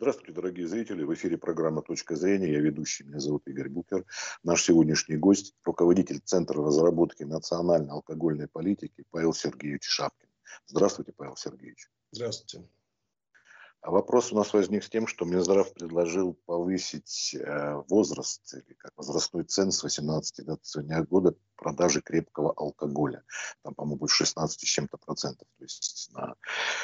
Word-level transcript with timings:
Здравствуйте, 0.00 0.32
дорогие 0.32 0.66
зрители. 0.66 1.04
В 1.04 1.12
эфире 1.12 1.36
программа 1.36 1.82
«Точка 1.82 2.16
зрения». 2.16 2.50
Я 2.50 2.60
ведущий, 2.60 3.04
меня 3.04 3.18
зовут 3.18 3.46
Игорь 3.46 3.68
Букер. 3.68 4.06
Наш 4.42 4.62
сегодняшний 4.62 5.18
гость– 5.18 5.54
руководитель 5.64 6.20
Центра 6.24 6.64
разработки 6.64 7.22
национальной 7.24 7.90
алкогольной 7.90 8.48
политики 8.48 9.04
Павел 9.10 9.34
Сергеевич 9.34 9.84
Шапкин. 9.84 10.30
Здравствуйте, 10.64 11.12
Павел 11.12 11.36
Сергеевич. 11.36 11.90
Здравствуйте. 12.12 12.66
А 13.82 13.90
вопрос 13.90 14.30
у 14.30 14.36
нас 14.36 14.52
возник 14.52 14.84
с 14.84 14.90
тем, 14.90 15.06
что 15.06 15.24
Минздрав 15.24 15.72
предложил 15.72 16.34
повысить 16.44 17.34
э, 17.34 17.82
возраст 17.88 18.52
или 18.52 18.74
как 18.74 18.92
возрастной 18.94 19.44
цен 19.44 19.72
с 19.72 19.82
18 19.82 20.44
до 20.44 20.56
21 20.56 21.04
года 21.04 21.34
продажи 21.56 22.02
крепкого 22.02 22.52
алкоголя. 22.52 23.24
Там, 23.62 23.74
по-моему, 23.74 23.96
будет 24.00 24.10
16 24.10 24.60
с 24.60 24.62
чем-то 24.62 24.98
процентов. 24.98 25.48
То 25.56 25.64
есть 25.64 26.10
на 26.12 26.34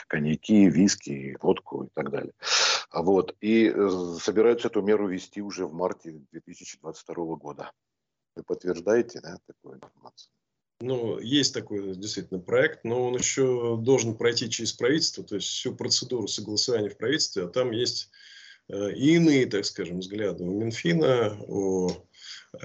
коньяки, 0.09 0.71
виски, 0.71 1.37
водку 1.43 1.85
и 1.85 1.89
так 1.93 2.11
далее. 2.11 2.33
А 2.91 3.03
вот. 3.03 3.37
И 3.41 3.69
э, 3.69 4.17
собираются 4.19 4.69
эту 4.69 4.81
меру 4.81 5.07
ввести 5.07 5.43
уже 5.43 5.67
в 5.67 5.75
марте 5.75 6.13
2022 6.33 7.15
года. 7.37 7.73
Вы 8.37 8.43
подтверждаете 8.43 9.21
да, 9.21 9.37
такую 9.47 9.77
информацию? 9.77 10.31
Ну, 10.81 11.19
есть 11.19 11.55
такой 11.55 11.95
действительно 11.95 12.39
проект, 12.39 12.85
но 12.85 13.07
он 13.07 13.17
еще 13.17 13.79
должен 13.81 14.15
пройти 14.15 14.51
через 14.51 14.75
правительство, 14.75 15.25
то 15.25 15.37
есть 15.37 15.49
всю 15.49 15.75
процедуру 15.75 16.29
согласования 16.29 16.91
в 16.91 16.99
правительстве, 16.99 17.45
а 17.45 17.49
там 17.49 17.71
есть 17.71 18.11
э, 18.69 18.93
и 18.93 19.15
иные, 19.15 19.47
так 19.47 19.65
скажем, 19.65 20.01
взгляды 20.01 20.45
у 20.45 20.51
Минфина, 20.51 21.35
у 21.49 21.91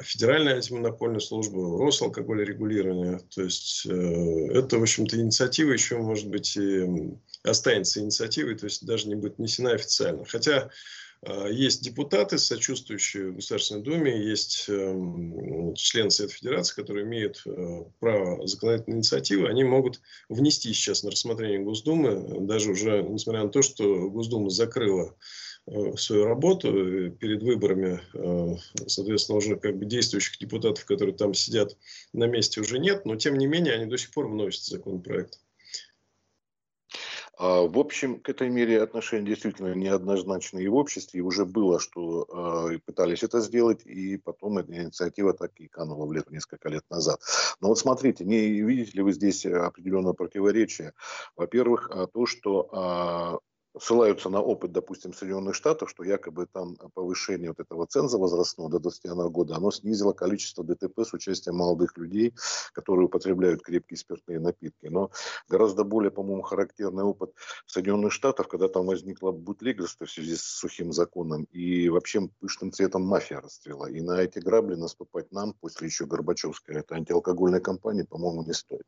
Федеральной 0.02 0.56
антимонопольной 0.56 1.22
службы, 1.22 1.76
у 1.76 1.78
Росалкогольрегулирования. 1.78 3.22
То 3.34 3.44
есть 3.44 3.86
э, 3.86 4.48
это, 4.54 4.78
в 4.78 4.82
общем-то, 4.82 5.18
инициатива 5.18 5.72
еще, 5.72 5.98
может 5.98 6.28
быть, 6.28 6.58
и 6.58 6.86
останется 7.44 8.02
инициативой, 8.02 8.56
то 8.56 8.66
есть 8.66 8.86
даже 8.86 9.08
не 9.08 9.16
будет 9.16 9.38
внесена 9.38 9.72
официально. 9.72 10.26
Хотя 10.26 10.70
есть 11.50 11.84
депутаты, 11.84 12.40
сочувствующие 12.40 13.30
в 13.30 13.36
Государственной 13.36 13.84
Думе, 13.84 14.28
есть 14.28 14.66
эм, 14.68 15.76
члены 15.76 16.10
Совета 16.10 16.34
Федерации, 16.34 16.76
которые 16.76 17.06
имеют 17.06 17.44
э, 17.46 17.84
право 18.00 18.48
законодательной 18.48 18.98
инициативы. 18.98 19.48
Они 19.48 19.64
могут 19.64 20.02
внести 20.30 20.74
сейчас 20.74 21.04
на 21.04 21.12
рассмотрение 21.12 21.60
Госдумы, 21.60 22.48
даже 22.48 22.72
уже 22.72 23.04
несмотря 23.04 23.44
на 23.44 23.50
то, 23.50 23.62
что 23.62 24.10
Госдума 24.10 24.50
закрыла 24.50 25.16
э, 25.68 25.96
свою 25.96 26.26
работу 26.26 27.12
перед 27.12 27.44
выборами, 27.44 28.02
э, 28.16 28.56
соответственно, 28.88 29.38
уже 29.38 29.58
как 29.58 29.78
бы 29.78 29.86
действующих 29.86 30.40
депутатов, 30.40 30.86
которые 30.86 31.16
там 31.16 31.36
сидят 31.36 31.78
на 32.14 32.26
месте, 32.26 32.62
уже 32.62 32.80
нет, 32.80 33.06
но 33.06 33.16
тем 33.16 33.38
не 33.38 33.46
менее 33.46 33.76
они 33.76 33.86
до 33.86 33.98
сих 33.98 34.10
пор 34.10 34.28
вносят 34.28 34.64
законопроект. 34.64 35.40
А, 37.42 37.64
в 37.64 37.80
общем, 37.80 38.20
к 38.20 38.30
этой 38.30 38.50
мере 38.50 38.84
отношения 38.84 39.26
действительно 39.26 39.74
неоднозначные 39.74 40.70
в 40.70 40.76
обществе. 40.76 41.22
И 41.22 41.24
уже 41.24 41.44
было, 41.44 41.80
что 41.80 42.70
э, 42.72 42.78
пытались 42.86 43.24
это 43.24 43.40
сделать, 43.40 43.82
и 43.84 44.18
потом 44.18 44.60
эта 44.60 44.76
инициатива 44.76 45.34
так 45.34 45.52
и 45.56 45.68
канула 45.68 46.06
в 46.06 46.14
лету 46.14 46.32
несколько 46.32 46.70
лет 46.70 46.84
назад. 46.92 47.20
Но 47.60 47.70
вот 47.70 47.80
смотрите, 47.80 48.26
не 48.26 48.62
видите 48.62 48.92
ли 48.94 49.02
вы 49.02 49.12
здесь 49.12 49.44
определенное 49.48 50.14
противоречие? 50.14 50.94
Во-первых, 51.36 51.90
а, 51.92 52.06
то, 52.06 52.28
что 52.28 53.42
ссылаются 53.80 54.30
на 54.30 54.42
опыт, 54.42 54.72
допустим, 54.72 55.14
Соединенных 55.14 55.56
Штатов, 55.56 55.90
что 55.90 56.04
якобы 56.04 56.48
там 56.48 56.76
повышение 56.94 57.50
вот 57.50 57.60
этого 57.60 57.88
ценза 57.88 58.18
возрастного 58.18 58.70
до 58.70 58.80
21 58.80 59.30
года, 59.30 59.56
оно 59.56 59.72
снизило 59.72 60.14
количество 60.14 60.64
ДТП 60.64 61.00
с 61.00 61.14
участием 61.14 61.56
молодых 61.56 61.98
людей, 61.98 62.34
которые 62.74 63.06
употребляют 63.06 63.64
крепкие 63.64 63.98
спиртные 63.98 64.40
напитки. 64.40 64.88
Но 64.88 65.12
гораздо 65.48 65.84
более, 65.84 66.12
по-моему, 66.12 66.42
характерный 66.42 67.04
опыт 67.04 67.34
Соединенных 67.66 68.12
Штатов, 68.12 68.48
когда 68.48 68.68
там 68.68 68.86
возникло 68.86 69.32
бутлегерство 69.32 70.06
в 70.06 70.12
связи 70.12 70.36
с 70.36 70.44
сухим 70.44 70.92
законом, 70.92 71.44
и 71.52 71.90
вообще 71.90 72.28
пышным 72.40 72.72
цветом 72.72 73.04
мафия 73.04 73.40
расцвела. 73.40 73.90
И 73.90 74.02
на 74.02 74.22
эти 74.22 74.40
грабли 74.40 74.76
наступать 74.76 75.32
нам, 75.32 75.54
после 75.54 75.88
еще 75.88 76.06
Горбачевской, 76.06 76.76
это 76.76 76.96
антиалкогольной 76.96 77.62
кампании, 77.62 78.04
по-моему, 78.04 78.44
не 78.44 78.54
стоит. 78.54 78.86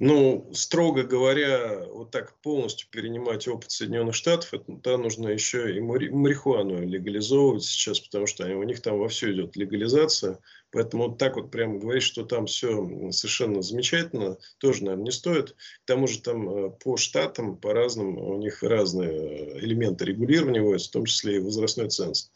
Ну, 0.00 0.48
строго 0.54 1.02
говоря, 1.02 1.84
вот 1.86 2.12
так 2.12 2.40
полностью 2.40 2.88
перенимать 2.88 3.48
опыт 3.48 3.72
Соединенных 3.72 4.14
Штатов, 4.14 4.54
это, 4.54 4.64
да, 4.68 4.96
нужно 4.96 5.26
еще 5.28 5.76
и 5.76 5.80
марихуану 5.80 6.86
легализовывать 6.86 7.64
сейчас, 7.64 7.98
потому 7.98 8.28
что 8.28 8.46
у 8.46 8.62
них 8.62 8.80
там 8.80 8.96
вовсю 8.98 9.32
идет 9.32 9.56
легализация. 9.56 10.38
Поэтому 10.70 11.08
вот 11.08 11.18
так 11.18 11.34
вот 11.34 11.50
прямо 11.50 11.80
говорить, 11.80 12.04
что 12.04 12.24
там 12.24 12.46
все 12.46 13.10
совершенно 13.10 13.60
замечательно, 13.60 14.36
тоже, 14.58 14.84
наверное, 14.84 15.06
не 15.06 15.10
стоит. 15.10 15.52
К 15.52 15.86
тому 15.86 16.06
же 16.06 16.20
там 16.20 16.48
э, 16.48 16.70
по 16.70 16.96
штатам, 16.96 17.56
по 17.56 17.72
разным, 17.72 18.18
у 18.18 18.38
них 18.38 18.62
разные 18.62 19.10
э, 19.10 19.58
элементы 19.60 20.04
регулирования 20.04 20.62
вводятся, 20.62 20.90
в 20.90 20.92
том 20.92 21.06
числе 21.06 21.36
и 21.36 21.40
возрастной 21.40 21.88
ценз. 21.88 22.30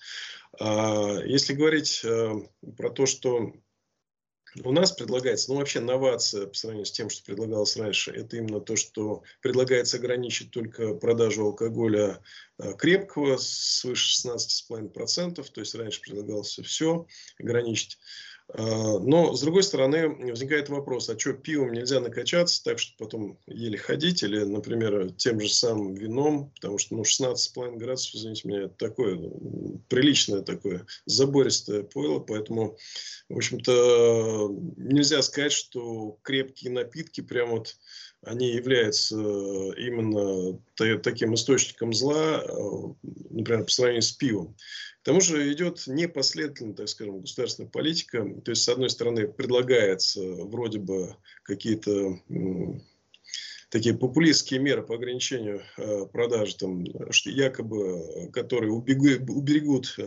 А 0.59 1.21
если 1.25 1.55
говорить 1.55 2.01
э, 2.05 2.33
про 2.77 2.91
то, 2.91 3.07
что 3.07 3.53
у 4.65 4.73
нас 4.73 4.93
предлагается, 4.93 5.51
ну 5.51 5.59
вообще 5.59 5.81
новация 5.81 6.47
по 6.47 6.55
сравнению 6.55 6.87
с 6.87 6.93
тем, 6.93 7.09
что 7.09 7.25
предлагалось 7.25 7.77
раньше, 7.77 8.11
это 8.11 8.37
именно 8.37 8.61
то, 8.61 8.77
что 8.77 9.23
предлагается 9.41 9.97
ограничить 9.97 10.51
только 10.51 10.95
продажу 10.95 11.47
алкоголя 11.47 12.21
э, 12.59 12.75
крепкого 12.75 13.39
свыше 13.39 14.29
16,5%, 14.29 15.43
то 15.51 15.61
есть 15.61 15.75
раньше 15.75 16.01
предлагалось 16.03 16.59
все 16.65 17.07
ограничить. 17.39 17.99
А, 18.55 18.99
но, 18.99 19.35
с 19.35 19.41
другой 19.41 19.63
стороны, 19.63 20.09
возникает 20.09 20.69
вопрос, 20.69 21.09
а 21.09 21.19
что, 21.19 21.33
пивом 21.33 21.73
нельзя 21.73 22.01
накачаться 22.01 22.63
так, 22.63 22.79
чтобы 22.79 22.99
потом 22.99 23.39
еле 23.47 23.79
ходить, 23.79 24.23
или, 24.23 24.45
например, 24.45 25.11
тем 25.13 25.41
же 25.41 25.49
самым 25.49 25.95
вином, 25.95 26.51
потому 26.57 26.79
что, 26.79 26.97
ну, 26.97 27.03
16,5 27.03 27.77
градусов, 27.77 28.15
извините 28.15 28.49
меня, 28.49 28.63
это 28.65 28.75
такое, 28.77 29.19
приличное 29.89 30.43
такое, 30.43 30.87
забористое 31.07 31.83
пойло, 31.83 32.19
поэтому, 32.19 32.77
в 33.31 33.37
общем-то, 33.37 34.51
нельзя 34.77 35.23
сказать, 35.23 35.53
что 35.53 36.19
крепкие 36.23 36.73
напитки 36.73 37.23
прям 37.23 37.51
вот 37.51 37.77
они 38.25 38.53
являются 38.53 39.17
именно 39.17 40.61
таким 40.77 41.35
источником 41.35 41.93
зла, 41.93 42.37
а, 42.37 42.95
например, 43.31 43.65
по 43.65 43.71
сравнению 43.71 44.03
с 44.03 44.13
пивом. 44.13 44.57
К 45.03 45.05
тому 45.05 45.21
же 45.21 45.53
идет 45.53 45.83
непоследовательная, 45.89 46.75
так 46.75 46.89
скажем, 46.89 47.23
государственная 47.23 47.69
политика. 47.69 48.25
То 48.45 48.53
есть, 48.53 48.63
с 48.63 48.69
одной 48.69 48.89
стороны, 48.89 49.27
предлагается 49.27 50.23
вроде 50.23 50.79
бы 50.79 51.17
какие-то 51.43 52.21
такие 53.69 53.97
популистские 53.97 54.61
меры 54.61 54.83
по 54.83 54.95
ограничению 54.95 55.63
э, 55.77 56.07
продажи, 56.07 56.57
там, 56.57 56.85
что 57.11 57.31
якобы, 57.31 58.31
которые 58.33 58.71
убегут, 58.71 59.29
уберегут 59.29 59.95
э, 59.99 60.03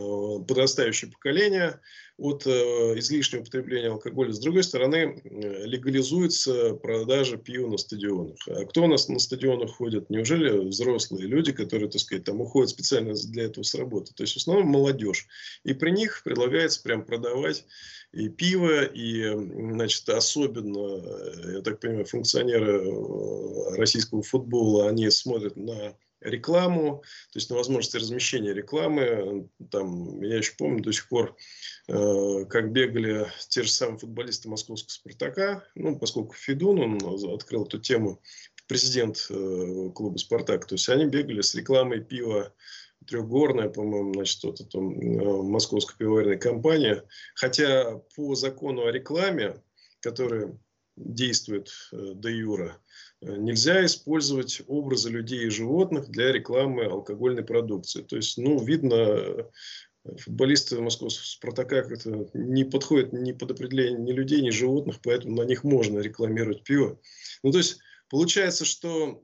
подрастающее 0.46 1.10
поколение 1.10 1.80
от 2.18 2.46
э, 2.46 2.50
излишнего 2.98 3.42
употребления 3.42 3.88
алкоголя. 3.88 4.32
С 4.32 4.38
другой 4.38 4.62
стороны, 4.62 5.20
легализуется 5.24 6.74
продажа 6.74 7.36
пива 7.36 7.68
на 7.68 7.76
стадионах. 7.76 8.36
А 8.48 8.64
кто 8.64 8.84
у 8.84 8.86
нас 8.86 9.08
на 9.08 9.18
стадионах 9.18 9.72
ходит? 9.72 10.08
Неужели 10.08 10.66
взрослые 10.66 11.26
люди, 11.26 11.52
которые, 11.52 11.90
так 11.90 12.00
сказать, 12.00 12.24
там 12.24 12.40
уходят 12.40 12.70
специально 12.70 13.14
для 13.14 13.44
этого 13.44 13.64
с 13.64 13.74
работы? 13.74 14.14
То 14.14 14.22
есть, 14.22 14.32
в 14.32 14.38
основном 14.38 14.68
молодежь. 14.68 15.26
И 15.64 15.74
при 15.74 15.90
них 15.90 16.22
предлагается 16.24 16.82
прям 16.82 17.04
продавать 17.04 17.66
и 18.12 18.30
пиво, 18.30 18.82
и, 18.84 19.34
значит, 19.34 20.08
особенно, 20.08 21.52
я 21.52 21.60
так 21.60 21.80
понимаю, 21.80 22.06
функционеры 22.06 22.80
э, 22.80 23.76
российского 23.76 24.22
футбола, 24.22 24.88
они 24.88 25.10
смотрят 25.10 25.56
на 25.56 25.94
рекламу, 26.20 27.02
то 27.32 27.38
есть 27.38 27.50
на 27.50 27.56
возможности 27.56 27.96
размещения 27.96 28.52
рекламы. 28.52 29.48
Там, 29.70 30.20
я 30.22 30.36
еще 30.36 30.52
помню 30.58 30.82
до 30.82 30.92
сих 30.92 31.08
пор, 31.08 31.36
э, 31.88 32.44
как 32.48 32.72
бегали 32.72 33.26
те 33.48 33.62
же 33.62 33.70
самые 33.70 33.98
футболисты 33.98 34.48
московского 34.48 34.90
«Спартака», 34.90 35.64
ну, 35.74 35.98
поскольку 35.98 36.34
Федун, 36.34 36.80
он 36.80 37.34
открыл 37.34 37.64
эту 37.64 37.78
тему, 37.78 38.20
президент 38.66 39.26
э, 39.30 39.90
клуба 39.94 40.16
«Спартак», 40.18 40.66
то 40.66 40.74
есть 40.74 40.88
они 40.88 41.06
бегали 41.06 41.40
с 41.40 41.54
рекламой 41.54 42.00
пива 42.00 42.52
трехгорная, 43.06 43.68
по-моему, 43.68 44.14
значит, 44.14 44.42
вот 44.42 44.60
это 44.60 44.78
э, 44.78 44.80
московская 44.80 45.96
пивоваренная 45.96 46.38
компания. 46.38 47.04
Хотя 47.34 48.00
по 48.16 48.34
закону 48.34 48.84
о 48.84 48.90
рекламе, 48.90 49.62
который 50.00 50.58
действует 50.96 51.70
э, 51.92 52.14
до 52.14 52.28
юра, 52.28 52.78
э, 53.20 53.36
нельзя 53.36 53.84
использовать 53.84 54.62
образы 54.66 55.10
людей 55.10 55.46
и 55.46 55.50
животных 55.50 56.08
для 56.08 56.32
рекламы 56.32 56.84
алкогольной 56.84 57.44
продукции. 57.44 58.02
То 58.02 58.16
есть, 58.16 58.38
ну, 58.38 58.62
видно, 58.64 59.46
футболисты 60.18 60.80
московского 60.80 61.24
«Спартака» 61.24 61.82
как-то 61.82 62.28
не 62.34 62.64
подходят 62.64 63.12
ни 63.12 63.32
под 63.32 63.50
определение 63.52 63.98
ни 63.98 64.12
людей, 64.12 64.40
ни 64.40 64.50
животных, 64.50 65.00
поэтому 65.02 65.36
на 65.36 65.42
них 65.46 65.64
можно 65.64 65.98
рекламировать 65.98 66.62
пиво. 66.64 66.98
Ну, 67.42 67.52
то 67.52 67.58
есть, 67.58 67.78
получается, 68.08 68.64
что 68.64 69.22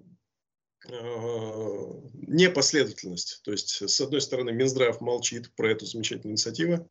Э, 0.88 1.92
непоследовательность. 2.26 3.40
То 3.44 3.52
есть, 3.52 3.88
с 3.88 4.00
одной 4.00 4.20
стороны, 4.20 4.52
Минздрав 4.52 5.00
молчит 5.00 5.54
про 5.54 5.70
эту 5.70 5.86
замечательную 5.86 6.32
инициативу, 6.32 6.90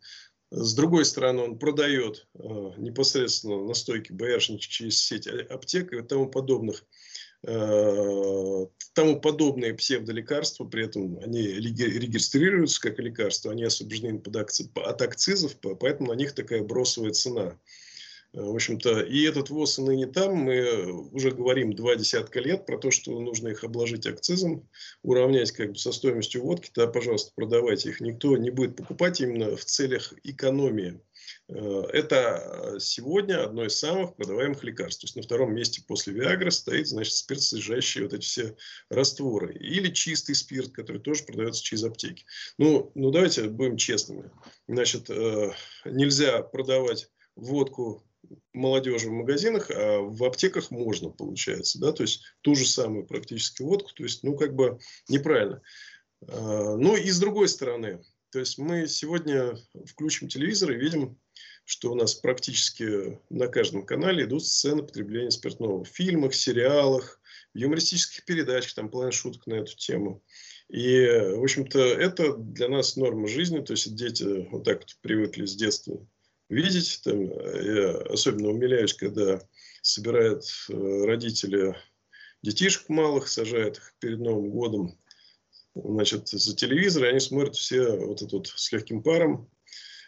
с 0.52 0.74
другой 0.76 1.06
стороны, 1.06 1.44
он 1.44 1.58
продает 1.58 2.28
э, 2.34 2.40
непосредственно 2.78 3.66
настойки 3.66 4.12
боярышничек 4.12 4.70
через 4.70 5.02
сеть 5.02 5.26
аптек 5.26 5.94
и 5.94 6.02
тому 6.02 6.28
подобных 6.28 6.86
э, 7.44 8.66
тому 8.94 9.22
подобные 9.22 9.74
псевдолекарства, 9.74 10.66
при 10.66 10.86
этом 10.86 11.20
они 11.20 11.42
регистрируются 11.42 12.82
как 12.82 13.00
лекарства, 13.00 13.54
они 13.54 13.64
освобождены 13.64 14.22
от 14.76 15.02
акцизов, 15.02 15.56
поэтому 15.80 16.10
на 16.10 16.18
них 16.18 16.34
такая 16.34 16.62
бросовая 16.62 17.12
цена. 17.12 17.58
Э, 18.34 18.42
в 18.42 18.56
общем-то, 18.56 19.02
и 19.02 19.24
этот 19.24 19.50
ВОЗ 19.50 19.80
и 19.80 19.82
ныне 19.82 20.08
там, 20.08 20.36
мы 20.36 21.10
уже 21.12 21.32
говорим 21.32 21.74
два 21.74 21.96
десятка 21.96 22.40
лет 22.40 22.66
про 22.66 22.78
то, 22.78 22.92
что 22.92 23.20
нужно 23.20 23.50
их 23.50 23.64
обложить 23.64 24.06
акцизом, 24.06 24.70
уравнять 25.04 25.52
как 25.52 25.72
бы 25.72 25.76
со 25.78 25.92
стоимостью 25.92 26.44
водки, 26.44 26.72
да, 26.74 26.88
пожалуйста, 26.88 27.32
продавайте 27.36 27.90
их. 27.90 28.00
Никто 28.00 28.38
не 28.38 28.50
будет 28.50 28.76
покупать 28.76 29.20
именно 29.20 29.56
в 29.56 29.66
целях 29.66 30.14
экономии. 30.24 31.02
Э, 31.50 31.84
это 31.92 32.78
сегодня 32.80 33.44
одно 33.44 33.66
из 33.66 33.76
самых 33.76 34.16
продаваемых 34.16 34.64
лекарств. 34.64 35.02
То 35.02 35.06
есть 35.06 35.16
на 35.18 35.24
втором 35.24 35.54
месте 35.54 35.84
после 35.86 36.14
Виагры 36.14 36.52
стоит, 36.52 36.88
значит, 36.88 37.14
спирт, 37.14 37.42
содержащий 37.42 38.04
вот 38.04 38.14
эти 38.14 38.24
все 38.24 38.56
растворы. 38.90 39.54
Или 39.56 39.90
чистый 39.90 40.36
спирт, 40.36 40.72
который 40.72 41.02
тоже 41.02 41.26
продается 41.26 41.64
через 41.64 41.84
аптеки. 41.84 42.26
Ну, 42.58 42.92
ну 42.96 43.12
давайте 43.12 43.50
будем 43.50 43.76
честными. 43.76 44.32
Значит, 44.70 45.10
э, 45.10 45.52
нельзя 45.84 46.42
продавать 46.44 47.10
водку 47.36 48.06
молодежи 48.54 49.10
в 49.10 49.14
магазинах, 49.14 49.70
а 49.72 50.00
в 50.00 50.24
аптеках 50.24 50.72
можно, 50.72 51.10
получается, 51.10 51.80
да, 51.80 51.92
то 51.92 52.04
есть 52.04 52.24
ту 52.42 52.56
же 52.56 52.66
самую 52.68 53.06
практически 53.06 53.62
водку, 53.62 53.92
то 53.94 54.04
есть, 54.04 54.24
ну, 54.24 54.36
как 54.36 54.56
бы 54.56 54.80
неправильно. 55.08 55.62
А, 56.28 56.76
ну, 56.76 56.96
и 56.96 57.10
с 57.10 57.20
другой 57.20 57.48
стороны, 57.48 58.04
то 58.32 58.40
есть 58.40 58.58
мы 58.58 58.88
сегодня 58.88 59.58
включим 59.86 60.28
телевизор 60.28 60.72
и 60.72 60.78
видим, 60.78 61.20
что 61.66 61.92
у 61.92 61.96
нас 61.96 62.16
практически 62.16 63.20
на 63.30 63.48
каждом 63.48 63.86
канале 63.86 64.26
идут 64.26 64.46
сцены 64.46 64.84
потребления 64.84 65.32
спиртного 65.32 65.84
в 65.84 65.88
фильмах, 65.88 66.34
сериалах, 66.34 67.20
в 67.54 67.58
юмористических 67.58 68.26
передачах, 68.26 68.74
там 68.74 68.90
половина 68.90 69.12
шуток 69.12 69.48
на 69.48 69.56
эту 69.56 69.76
тему. 69.76 70.24
И, 70.70 71.06
в 71.06 71.44
общем-то, 71.44 71.80
это 71.80 72.34
для 72.34 72.70
нас 72.70 72.96
норма 72.96 73.28
жизни, 73.28 73.60
то 73.60 73.74
есть 73.74 73.94
дети 73.96 74.48
вот 74.50 74.64
так 74.64 74.80
вот 74.80 74.98
привыкли 75.02 75.46
с 75.46 75.56
детства 75.56 76.06
видеть. 76.52 77.02
Там, 77.04 77.24
я 77.24 77.98
особенно 78.10 78.50
умиляюсь, 78.50 78.94
когда 78.94 79.42
собирают 79.82 80.44
э, 80.70 81.06
родители 81.06 81.76
детишек 82.44 82.90
малых, 82.90 83.28
сажают 83.28 83.78
их 83.78 83.96
перед 84.00 84.20
Новым 84.20 84.52
годом 84.52 84.98
значит, 85.74 86.28
за 86.28 86.56
телевизор, 86.56 87.06
и 87.06 87.08
они 87.08 87.20
смотрят 87.20 87.56
все 87.56 87.96
вот 87.96 88.22
этот 88.22 88.48
с 88.48 88.72
легким 88.72 89.02
паром 89.02 89.50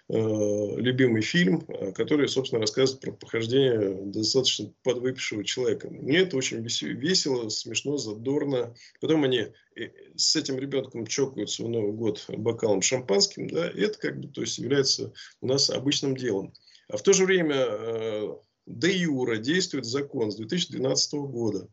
любимый 0.10 1.22
фильм, 1.22 1.64
э, 1.68 1.92
который, 1.94 2.28
собственно, 2.28 2.62
рассказывает 2.62 3.02
про 3.02 3.12
похождение 3.12 3.98
достаточно 4.06 4.72
подвыпившего 4.84 5.44
человека. 5.46 5.90
Мне 5.90 6.20
это 6.20 6.36
очень 6.36 6.62
весело, 6.62 7.50
смешно, 7.50 7.98
задорно. 7.98 8.76
Потом 9.00 9.24
они 9.24 9.48
э, 9.76 9.90
с 10.16 10.36
этим 10.36 10.60
ребенком 10.60 11.08
чокаются 11.08 11.64
в 11.64 11.70
Новый 11.70 11.94
год 11.94 12.24
бокалом 12.28 12.82
шампанским, 12.82 13.48
да, 13.48 13.70
и 13.70 13.82
это 13.82 13.98
как 13.98 14.20
бы, 14.20 14.28
то 14.28 14.42
есть, 14.42 14.58
является 14.58 15.14
у 15.42 15.48
нас 15.48 15.70
обычным 15.70 16.18
делом. 16.18 16.54
А 16.90 16.98
в 16.98 17.02
то 17.02 17.14
же 17.14 17.26
время 17.26 18.38
де 18.66 18.92
юра 18.92 19.38
действует 19.38 19.86
закон 19.86 20.32
с 20.32 20.36
2012 20.36 21.14
года 21.14 21.70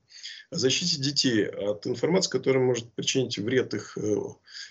о 0.50 0.56
защите 0.56 1.00
детей 1.00 1.46
от 1.46 1.86
информации, 1.86 2.30
которая 2.30 2.64
может 2.64 2.92
причинить 2.94 3.38
вред 3.38 3.74
их 3.74 3.98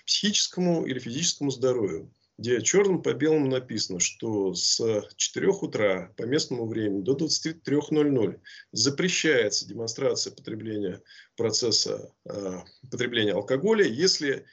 психическому 0.06 0.86
или 0.86 0.98
физическому 0.98 1.50
здоровью 1.50 2.10
где 2.40 2.62
черным 2.62 3.02
по 3.02 3.12
белому 3.12 3.48
написано, 3.48 4.00
что 4.00 4.54
с 4.54 4.80
4 5.16 5.48
утра 5.48 6.10
по 6.16 6.22
местному 6.22 6.66
времени 6.66 7.02
до 7.02 7.14
23.00 7.14 8.40
запрещается 8.72 9.68
демонстрация 9.68 10.34
потребления 10.34 11.02
процесса 11.36 12.10
э, 12.24 12.60
потребления 12.90 13.34
алкоголя, 13.34 13.84
если 13.84 14.46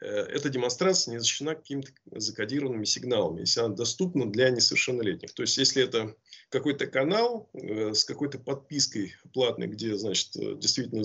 э, 0.00 0.06
эта 0.06 0.50
демонстрация 0.50 1.14
не 1.14 1.18
защищена 1.18 1.56
какими-то 1.56 1.90
закодированными 2.12 2.84
сигналами, 2.84 3.40
если 3.40 3.58
она 3.58 3.74
доступна 3.74 4.30
для 4.30 4.50
несовершеннолетних. 4.50 5.34
То 5.34 5.42
есть, 5.42 5.58
если 5.58 5.82
это 5.82 6.14
какой-то 6.48 6.86
канал 6.86 7.50
э, 7.54 7.92
с 7.92 8.04
какой-то 8.04 8.38
подпиской 8.38 9.16
платной, 9.34 9.66
где, 9.66 9.96
значит, 9.96 10.28
действительно 10.60 11.02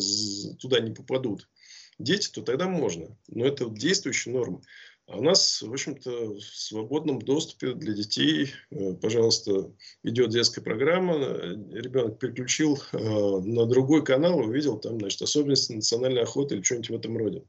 туда 0.60 0.82
не 0.82 0.94
попадут 0.94 1.50
дети, 1.98 2.30
то 2.30 2.44
тогда 2.44 2.68
можно. 2.68 3.18
Но 3.28 3.44
это 3.44 3.68
действующая 3.72 4.34
норма. 4.34 4.62
А 5.08 5.18
у 5.18 5.22
нас, 5.22 5.62
в 5.62 5.72
общем-то, 5.72 6.34
в 6.34 6.42
свободном 6.42 7.22
доступе 7.22 7.74
для 7.74 7.94
детей, 7.94 8.54
э, 8.72 8.94
пожалуйста, 8.94 9.72
идет 10.04 10.32
детская 10.32 10.62
программа, 10.62 11.16
ребенок 11.16 12.20
переключил 12.20 12.78
э, 12.92 12.98
на 12.98 13.66
другой 13.66 14.04
канал, 14.04 14.40
увидел 14.40 14.78
там, 14.78 15.00
значит, 15.00 15.22
особенности 15.22 15.72
национальной 15.72 16.24
охоты 16.24 16.56
или 16.56 16.62
что-нибудь 16.62 16.90
в 16.90 16.96
этом 16.96 17.18
роде. 17.18 17.44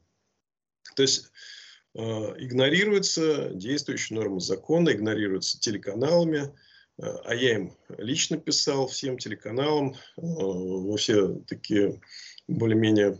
То 0.95 1.01
есть 1.01 1.31
э, 1.95 1.99
игнорируются 1.99 3.49
действующие 3.53 4.17
нормы 4.17 4.39
закона, 4.39 4.91
игнорируются 4.91 5.59
телеканалами, 5.59 6.53
а 6.97 7.33
я 7.33 7.55
им 7.55 7.77
лично 7.97 8.37
писал 8.37 8.87
всем 8.87 9.17
телеканалам 9.17 9.95
во 10.17 10.97
все 10.97 11.39
такие 11.47 12.01
более-менее 12.49 13.17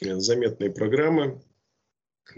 заметные 0.00 0.70
программы, 0.70 1.42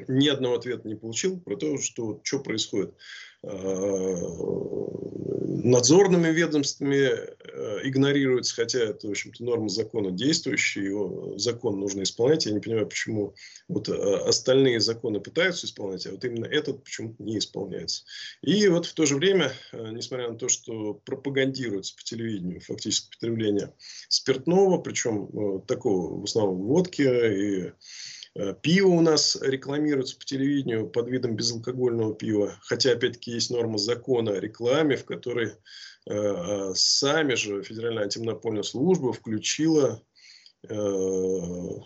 ни 0.09 0.29
одного 0.29 0.57
ответа 0.57 0.87
не 0.89 0.95
получил 0.95 1.41
про 1.41 1.57
то, 1.57 1.79
что, 1.79 2.21
что 2.23 2.41
происходит. 2.41 2.95
А, 3.43 3.49
надзорными 5.65 6.29
ведомствами 6.29 7.11
э, 7.11 7.81
игнорируется, 7.85 8.55
хотя 8.55 8.81
это, 8.81 9.07
в 9.09 9.11
общем-то, 9.11 9.45
норма 9.45 9.69
закона 9.69 10.11
действующая, 10.11 10.85
его 10.85 11.39
закон 11.39 11.81
нужно 11.81 12.03
исполнять. 12.03 12.47
Я 12.47 12.53
не 12.53 12.61
понимаю, 12.61 12.87
почему 12.87 13.35
вот 13.69 13.89
э, 13.89 13.93
остальные 13.93 14.81
законы 14.81 15.21
пытаются 15.21 15.67
исполнять, 15.67 16.07
а 16.07 16.11
вот 16.11 16.25
именно 16.25 16.47
этот 16.47 16.85
почему-то 16.85 17.23
не 17.23 17.39
исполняется. 17.39 18.05
И 18.43 18.69
вот 18.69 18.87
в 18.87 18.95
то 18.95 19.07
же 19.07 19.17
время, 19.17 19.53
э, 19.73 19.91
несмотря 19.93 20.31
на 20.31 20.37
то, 20.37 20.49
что 20.49 20.95
пропагандируется 20.95 21.95
по 21.97 22.03
телевидению 22.03 22.61
фактически 22.61 23.11
потребление 23.11 23.73
спиртного, 24.09 24.79
причем 24.79 25.63
такого 25.67 26.21
в 26.21 26.25
основном 26.25 26.59
водки 26.63 27.03
и 27.03 27.59
Э, 27.59 27.73
пиво 28.63 28.89
у 28.89 29.01
нас 29.01 29.37
рекламируется 29.41 30.17
по 30.19 30.25
телевидению 30.25 30.89
под 30.89 31.09
видом 31.09 31.35
безалкогольного 31.35 32.15
пива, 32.15 32.59
хотя 32.63 32.93
опять-таки 32.93 33.33
есть 33.33 33.51
норма 33.51 33.79
закона 33.79 34.33
о 34.33 34.41
рекламе, 34.41 34.97
в 34.97 35.05
которой 35.05 35.55
э, 36.07 36.13
э 36.13 36.73
сами 36.75 37.35
же 37.35 37.63
Федеральная 37.63 38.05
антимонопольная 38.05 38.63
служба 38.63 39.13
включила 39.13 40.03
э, 40.69 40.75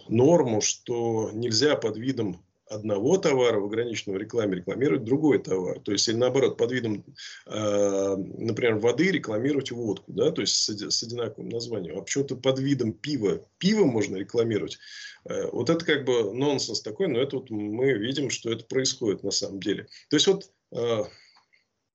норму, 0.09 0.61
что 0.61 1.31
нельзя 1.33 1.77
под 1.77 1.97
видом 1.97 2.45
одного 2.75 3.17
товара 3.19 3.61
в 3.61 3.67
ограниченной 3.67 4.19
рекламе 4.19 4.57
рекламировать 4.57 5.05
другой 5.05 5.39
товар. 5.39 5.81
То 5.81 5.93
есть, 5.93 6.09
или 6.09 6.17
наоборот, 6.17 6.57
под 6.57 6.73
видом, 6.73 7.05
э, 7.47 8.17
например, 8.17 8.77
воды 8.77 9.11
рекламировать 9.11 9.71
водку, 9.71 10.13
да, 10.13 10.31
то 10.31 10.41
есть 10.41 10.55
с, 10.55 10.69
с 10.69 11.03
одинаковым 11.03 11.49
названием. 11.49 11.99
А 11.99 12.03
почему-то 12.03 12.37
под 12.37 12.59
видом 12.59 12.93
пива 12.93 13.47
пиво 13.59 13.85
можно 13.85 14.17
рекламировать. 14.17 14.79
Э, 15.25 15.51
вот 15.51 15.71
это 15.71 15.85
как 15.85 16.05
бы 16.05 16.33
нонсенс 16.35 16.81
такой, 16.83 17.09
но 17.09 17.21
это 17.21 17.37
вот 17.37 17.51
мы 17.51 17.93
видим, 17.93 18.31
что 18.31 18.51
это 18.51 18.65
происходит 18.65 19.23
на 19.23 19.31
самом 19.31 19.61
деле. 19.61 19.87
То 20.09 20.17
есть, 20.17 20.27
вот 20.27 20.51
э, 20.73 21.05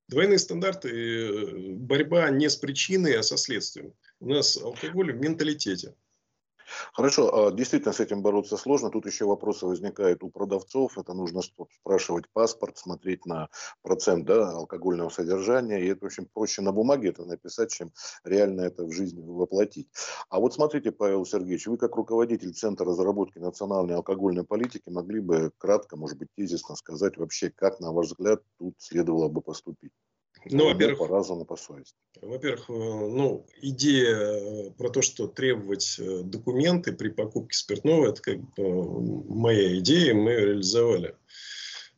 двойные 0.08 0.40
стандарты, 0.40 0.90
э, 0.90 1.74
борьба 1.74 2.30
не 2.30 2.50
с 2.50 2.56
причиной, 2.56 3.18
а 3.18 3.24
со 3.24 3.38
следствием. 3.38 3.94
У 4.20 4.30
нас 4.30 4.58
алкоголь 4.58 5.14
в 5.14 5.22
менталитете. 5.22 5.94
Хорошо, 6.94 7.48
а 7.48 7.52
действительно 7.52 7.94
с 7.94 8.00
этим 8.00 8.22
бороться 8.22 8.58
сложно. 8.58 8.90
Тут 8.90 9.06
еще 9.06 9.26
вопросы 9.26 9.66
возникают 9.66 10.24
у 10.24 10.30
продавцов. 10.30 10.98
Это 10.98 11.14
нужно 11.14 11.42
спрашивать 11.42 12.26
паспорт, 12.34 12.78
смотреть 12.78 13.26
на 13.26 13.50
процент 13.82 14.26
да, 14.26 14.52
алкогольного 14.52 15.10
содержания. 15.10 15.80
И 15.80 15.88
это, 15.88 16.06
в 16.06 16.08
общем, 16.08 16.28
проще 16.34 16.62
на 16.62 16.72
бумаге 16.72 17.10
это 17.10 17.26
написать, 17.26 17.72
чем 17.72 17.92
реально 18.24 18.62
это 18.62 18.86
в 18.86 18.92
жизни 18.92 19.22
воплотить. 19.22 19.90
А 20.30 20.40
вот 20.40 20.54
смотрите, 20.54 20.92
Павел 20.92 21.26
Сергеевич, 21.26 21.68
вы 21.68 21.78
как 21.78 21.96
руководитель 21.96 22.54
Центра 22.54 22.86
разработки 22.86 23.40
национальной 23.40 23.96
алкогольной 23.96 24.44
политики 24.44 24.90
могли 24.90 25.20
бы 25.20 25.52
кратко, 25.58 25.98
может 25.98 26.18
быть, 26.18 26.30
тезисно 26.36 26.76
сказать 26.76 27.18
вообще, 27.18 27.50
как, 27.50 27.80
на 27.80 27.92
ваш 27.92 28.08
взгляд, 28.08 28.42
тут 28.58 28.76
следовало 28.80 29.30
бы 29.30 29.42
поступить? 29.42 29.92
Ну, 30.52 30.66
во-первых, 30.66 31.00
по-разному 31.00 31.46
по 31.46 31.56
совести. 31.56 31.96
Во-первых, 32.22 32.70
э, 32.70 32.74
ну, 32.74 33.46
идея 33.62 34.16
э, 34.16 34.72
про 34.72 34.90
то, 34.90 35.02
что 35.02 35.28
требовать 35.28 35.98
э, 36.00 36.22
документы 36.24 36.94
при 36.94 37.10
покупке 37.10 37.58
спиртного, 37.58 38.10
это 38.10 38.22
как 38.22 38.40
бы 38.56 39.24
моя 39.30 39.78
идея, 39.80 40.14
мы 40.14 40.32
ее 40.32 40.46
реализовали. 40.48 41.16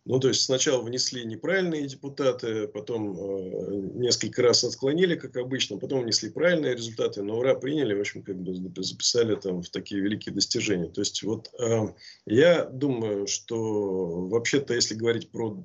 Ну, 0.10 0.20
то 0.20 0.30
есть 0.30 0.42
сначала 0.42 0.82
внесли 0.82 1.24
неправильные 1.24 1.86
депутаты, 1.86 2.68
потом 2.68 3.16
э, 3.16 3.76
несколько 3.94 4.42
раз 4.42 4.64
отклонили, 4.64 5.16
как 5.16 5.38
обычно, 5.38 5.78
потом 5.78 6.02
внесли 6.02 6.32
правильные 6.32 6.74
результаты, 6.76 7.22
но 7.22 7.38
ура, 7.38 7.54
приняли, 7.54 7.94
в 7.94 8.00
общем, 8.00 8.24
как 8.24 8.36
бы 8.38 8.84
записали 8.84 9.36
там 9.36 9.62
в 9.62 9.70
такие 9.70 10.02
великие 10.02 10.34
достижения. 10.34 10.90
То 10.90 11.02
есть 11.02 11.22
вот 11.22 11.52
э, 11.60 11.94
я 12.26 12.66
думаю, 12.66 13.28
что 13.28 14.28
вообще-то, 14.30 14.74
если 14.74 14.96
говорить 14.96 15.30
про 15.30 15.64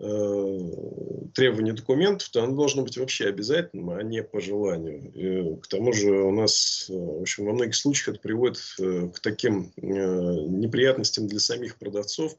э, 0.00 1.30
требования 1.34 1.72
документов, 1.72 2.28
то 2.30 2.42
оно 2.42 2.56
должно 2.56 2.82
быть 2.82 2.96
вообще 2.96 3.26
обязательным, 3.26 3.90
а 3.90 4.02
не 4.02 4.22
по 4.22 4.40
желанию. 4.40 5.12
И, 5.12 5.60
к 5.60 5.66
тому 5.66 5.92
же 5.92 6.10
у 6.10 6.32
нас, 6.32 6.86
э, 6.88 6.92
в 6.94 7.20
общем, 7.22 7.44
во 7.44 7.52
многих 7.52 7.76
случаях 7.76 8.08
это 8.14 8.20
приводит 8.20 8.58
э, 8.78 9.10
к 9.14 9.20
таким 9.20 9.72
неприятностям 9.76 11.26
для 11.26 11.40
самих 11.40 11.76
продавцов. 11.76 12.36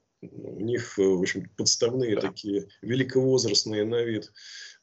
У 0.61 0.63
них, 0.63 0.97
в 0.97 1.19
общем, 1.19 1.49
подставные 1.57 2.19
такие 2.19 2.67
великовозрастные 2.83 3.83
на 3.83 4.03
вид 4.03 4.31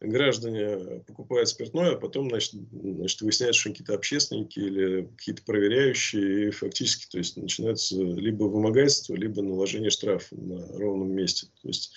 граждане 0.00 1.04
покупают 1.06 1.48
спиртное, 1.48 1.92
а 1.92 1.96
потом, 1.98 2.30
значит, 2.30 2.54
значит 2.72 3.20
выясняется, 3.20 3.60
что 3.60 3.70
какие-то 3.70 3.94
общественники 3.94 4.58
или 4.58 5.08
какие-то 5.16 5.42
проверяющие, 5.44 6.48
и 6.48 6.50
фактически, 6.50 7.06
то 7.08 7.18
есть, 7.18 7.36
начинается 7.36 7.94
либо 7.94 8.44
вымогательство, 8.44 9.14
либо 9.14 9.40
наложение 9.40 9.90
штрафа 9.90 10.34
на 10.34 10.66
ровном 10.78 11.12
месте. 11.12 11.46
То 11.62 11.68
есть, 11.68 11.92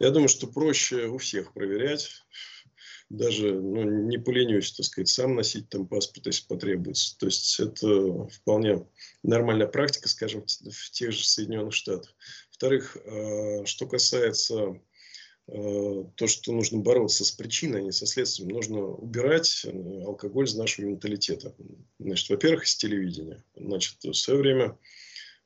я 0.00 0.10
думаю, 0.10 0.28
что 0.28 0.48
проще 0.48 1.06
у 1.06 1.18
всех 1.18 1.52
проверять, 1.52 2.10
даже 3.10 3.52
ну, 3.52 3.82
не 3.82 4.18
поленюсь, 4.18 4.72
так 4.72 4.86
сказать, 4.86 5.08
сам 5.08 5.34
носить 5.34 5.68
там 5.68 5.86
паспорт, 5.86 6.26
если 6.26 6.46
потребуется. 6.46 7.18
То 7.18 7.26
есть 7.26 7.58
это 7.58 8.26
вполне 8.28 8.86
нормальная 9.24 9.66
практика, 9.66 10.08
скажем, 10.08 10.44
в 10.46 10.90
тех 10.92 11.12
же 11.12 11.24
Соединенных 11.24 11.74
Штатах. 11.74 12.14
Во-вторых, 12.60 12.98
э, 13.06 13.64
что 13.64 13.86
касается 13.86 14.76
Э, 15.52 16.04
то, 16.14 16.28
что 16.28 16.52
нужно 16.52 16.78
бороться 16.78 17.24
с 17.24 17.32
причиной, 17.32 17.80
а 17.80 17.82
не 17.82 17.90
со 17.90 18.06
следствием. 18.06 18.50
Нужно 18.50 18.84
убирать 18.86 19.62
э, 19.64 20.02
алкоголь 20.04 20.44
из 20.46 20.54
нашего 20.54 20.86
менталитета. 20.86 21.54
Значит, 21.98 22.30
во-первых, 22.30 22.64
из 22.64 22.76
телевидения. 22.76 23.42
Значит, 23.56 23.96
в 24.04 24.12
свое 24.12 24.38
время 24.38 24.78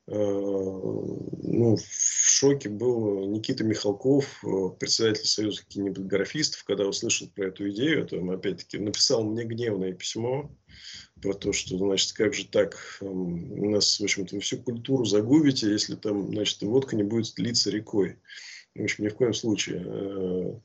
ну, 0.07 1.77
в 1.77 2.29
шоке 2.29 2.69
был 2.69 3.27
Никита 3.27 3.63
Михалков, 3.63 4.39
председатель 4.79 5.25
Союза 5.25 5.63
кинематографистов, 5.67 6.63
когда 6.63 6.85
услышал 6.85 7.27
про 7.29 7.47
эту 7.47 7.67
идею, 7.71 8.03
это 8.03 8.19
он 8.19 8.29
опять-таки 8.29 8.77
написал 8.77 9.23
мне 9.23 9.45
гневное 9.45 9.93
письмо 9.93 10.51
про 11.25 11.33
то, 11.33 11.53
что, 11.53 11.77
значит, 11.77 12.11
как 12.13 12.35
же 12.35 12.45
так, 12.45 12.77
у 13.01 13.69
нас, 13.69 13.99
в 13.99 14.03
общем-то, 14.03 14.39
всю 14.39 14.57
культуру 14.57 15.05
загубите, 15.05 15.71
если 15.71 15.95
там, 15.95 16.31
значит, 16.31 16.61
водка 16.61 16.95
не 16.95 17.03
будет 17.03 17.37
литься 17.39 17.71
рекой. 17.71 18.17
В 18.75 18.83
общем, 18.83 19.05
ни 19.05 19.07
в 19.07 19.15
коем 19.15 19.33
случае. 19.33 20.61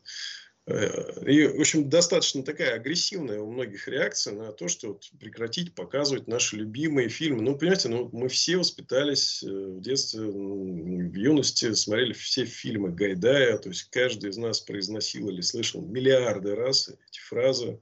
Э, 0.66 0.74
э, 0.74 1.30
и, 1.30 1.46
в 1.46 1.60
общем, 1.60 1.88
достаточно 1.88 2.42
такая 2.42 2.74
агрессивная 2.74 3.40
у 3.40 3.50
многих 3.50 3.88
реакция 3.88 4.34
на 4.34 4.52
то, 4.52 4.68
что 4.68 4.88
вот 4.88 5.10
прекратить 5.18 5.74
показывать 5.74 6.28
наши 6.28 6.56
любимые 6.56 7.08
фильмы. 7.08 7.40
Ну, 7.40 7.56
понимаете, 7.56 7.88
ну, 7.88 8.10
мы 8.12 8.28
все 8.28 8.58
воспитались 8.58 9.42
э, 9.42 9.46
в 9.48 9.80
детстве, 9.80 10.20
в 10.20 11.14
юности, 11.14 11.72
смотрели 11.72 12.12
все 12.12 12.44
фильмы 12.44 12.90
Гайдая, 12.90 13.56
то 13.56 13.70
есть 13.70 13.84
каждый 13.84 14.28
из 14.28 14.36
нас 14.36 14.60
произносил 14.60 15.30
или 15.30 15.40
слышал 15.40 15.80
миллиарды 15.80 16.54
раз 16.54 16.90
эти 16.90 17.20
фразы 17.20 17.80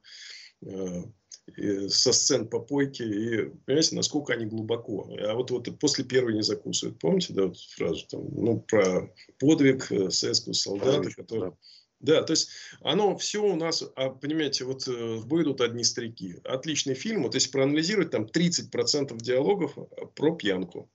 со 1.88 2.12
сцен 2.12 2.48
попойки, 2.48 3.02
и 3.02 3.50
понимаете, 3.66 3.96
насколько 3.96 4.32
они 4.32 4.46
глубоко. 4.46 5.10
А 5.18 5.34
вот, 5.34 5.50
вот 5.50 5.68
после 5.78 6.04
первой 6.04 6.34
не 6.34 6.42
закусывают. 6.42 6.98
Помните, 6.98 7.32
да, 7.32 7.46
вот 7.46 7.58
фразу 7.58 8.06
там, 8.08 8.26
ну, 8.32 8.60
про 8.60 9.12
подвиг 9.38 9.90
э, 9.90 10.10
советского 10.10 10.52
солдата, 10.52 11.10
который... 11.10 11.52
Да, 12.00 12.22
то 12.22 12.32
есть 12.32 12.50
оно 12.80 13.16
все 13.16 13.42
у 13.42 13.56
нас, 13.56 13.82
а, 13.96 14.10
понимаете, 14.10 14.64
вот 14.64 14.86
э, 14.86 15.16
в 15.16 15.26
бой 15.26 15.42
идут 15.42 15.60
одни 15.60 15.82
старики. 15.82 16.36
Отличный 16.44 16.94
фильм, 16.94 17.24
вот 17.24 17.34
если 17.34 17.50
проанализировать, 17.50 18.10
там 18.10 18.24
30% 18.24 19.16
диалогов 19.16 19.76
э, 19.76 20.06
про 20.14 20.34
пьянку. 20.36 20.88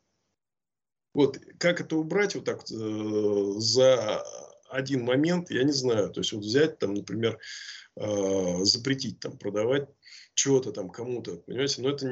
Вот 1.13 1.37
как 1.59 1.81
это 1.81 1.97
убрать 1.97 2.35
вот 2.35 2.45
так 2.45 2.63
э, 2.71 3.53
за 3.57 4.23
один 4.69 5.03
момент, 5.03 5.51
я 5.51 5.63
не 5.63 5.71
знаю. 5.71 6.09
То 6.09 6.21
есть 6.21 6.33
вот 6.33 6.43
взять 6.43 6.79
там, 6.79 6.93
например, 6.93 7.39
э, 7.95 8.63
запретить 8.63 9.19
там 9.19 9.37
продавать 9.37 9.89
чего-то 10.35 10.71
там 10.71 10.89
кому-то, 10.89 11.37
понимаете, 11.37 11.81
но 11.81 11.89
это 11.89 12.07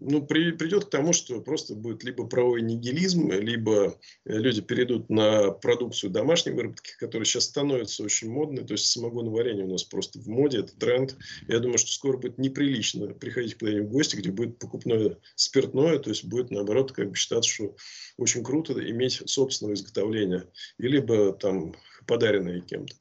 ну, 0.00 0.26
при, 0.26 0.52
придет 0.52 0.86
к 0.86 0.90
тому, 0.90 1.12
что 1.12 1.40
просто 1.40 1.74
будет 1.74 2.02
либо 2.02 2.26
правовой 2.26 2.62
нигилизм, 2.62 3.30
либо 3.30 4.00
люди 4.24 4.60
перейдут 4.60 5.08
на 5.10 5.52
продукцию 5.52 6.10
домашней 6.10 6.52
выработки, 6.52 6.92
которая 6.98 7.24
сейчас 7.24 7.44
становится 7.44 8.02
очень 8.02 8.30
модной, 8.30 8.64
то 8.64 8.72
есть 8.72 8.86
самогоноварение 8.86 9.64
у 9.64 9.70
нас 9.70 9.84
просто 9.84 10.18
в 10.18 10.26
моде, 10.26 10.58
это 10.58 10.76
тренд. 10.76 11.16
Я 11.46 11.60
думаю, 11.60 11.78
что 11.78 11.92
скоро 11.92 12.16
будет 12.16 12.38
неприлично 12.38 13.08
приходить 13.14 13.58
куда-нибудь 13.58 13.88
в 13.88 13.92
гости, 13.92 14.16
где 14.16 14.30
будет 14.30 14.58
покупное 14.58 15.18
спиртное, 15.36 15.98
то 15.98 16.10
есть 16.10 16.24
будет 16.24 16.50
наоборот 16.50 16.92
как 16.92 17.10
бы 17.10 17.16
считаться, 17.16 17.48
что 17.48 17.76
очень 18.16 18.42
круто 18.42 18.72
иметь 18.90 19.22
собственное 19.26 19.74
изготовление, 19.74 20.48
и 20.78 20.88
либо 20.88 21.32
там 21.32 21.74
подаренное 22.06 22.60
кем-то. 22.60 22.96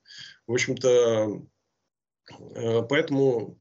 В 0.45 0.53
общем-то, 0.53 1.41
поэтому 2.89 3.59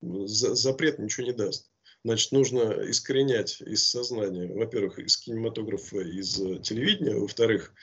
запрет 0.00 0.98
ничего 0.98 1.26
не 1.26 1.32
даст. 1.32 1.70
Значит, 2.04 2.32
нужно 2.32 2.90
искоренять 2.90 3.60
из 3.60 3.90
сознания, 3.90 4.52
во-первых, 4.54 4.98
из 5.00 5.16
кинематографа, 5.16 5.98
из 5.98 6.40
э, 6.40 6.60
телевидения, 6.60 7.16
во-вторых, 7.16 7.74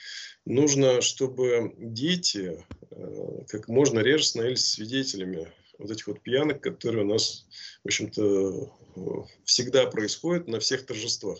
нужно, 0.46 1.02
чтобы 1.02 1.74
дети 1.76 2.64
э, 2.90 3.44
как 3.48 3.68
можно 3.68 4.00
реже 4.00 4.24
становились 4.24 4.66
свидетелями 4.66 5.52
вот 5.78 5.90
этих 5.90 6.06
вот 6.06 6.22
пьянок, 6.22 6.62
которые 6.62 7.04
у 7.04 7.08
нас, 7.08 7.46
в 7.84 7.88
общем-то, 7.88 8.72
э, 8.96 9.00
всегда 9.44 9.86
происходят 9.86 10.48
на 10.48 10.60
всех 10.60 10.86
торжествах. 10.86 11.38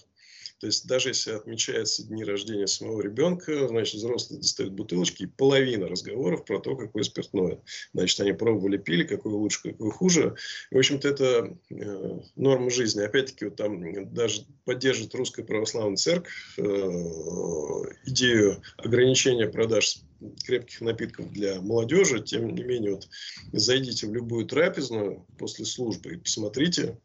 То 0.59 0.67
есть 0.67 0.87
даже 0.87 1.11
если 1.11 1.33
отмечаются 1.33 2.03
дни 2.05 2.25
рождения 2.25 2.67
самого 2.67 3.03
ребенка, 3.03 3.69
значит, 3.69 3.97
взрослые 3.97 4.41
достают 4.41 4.73
бутылочки, 4.73 5.25
и 5.25 5.27
половина 5.27 5.89
разговоров 5.89 6.45
про 6.45 6.61
то, 6.61 6.77
какое 6.77 7.03
спиртное. 7.03 7.61
Значит, 7.93 8.21
они 8.21 8.33
пробовали, 8.33 8.79
пили, 8.79 9.05
какое 9.05 9.35
лучше, 9.35 9.61
какое 9.63 9.91
хуже. 9.91 10.37
И, 10.71 10.75
в 10.75 10.79
общем-то, 10.79 11.09
это 11.09 11.57
э, 11.71 12.21
норма 12.37 12.71
жизни. 12.71 13.03
Опять-таки, 13.03 13.47
вот 13.47 13.57
там 13.57 14.13
даже 14.15 14.47
поддерживает 14.65 15.15
Русская 15.15 15.45
Православная 15.45 15.97
Церковь 15.97 16.55
э, 16.59 16.63
идею 18.07 18.63
ограничения 18.79 19.49
продаж 19.49 19.99
крепких 20.45 20.81
напитков 20.81 21.31
для 21.33 21.61
молодежи. 21.61 22.21
Тем 22.21 22.55
не 22.55 22.63
менее, 22.63 22.95
вот 22.95 23.09
зайдите 23.53 24.07
в 24.07 24.15
любую 24.15 24.47
трапезную 24.47 25.27
после 25.39 25.65
службы 25.65 26.15
и 26.15 26.17
посмотрите, 26.17 26.99